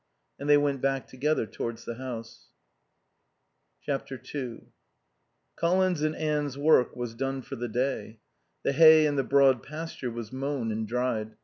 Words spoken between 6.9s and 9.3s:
was done for the day. The hay in the